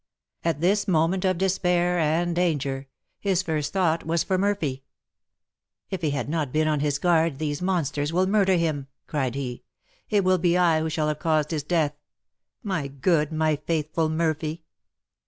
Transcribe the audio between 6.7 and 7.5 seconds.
his guard,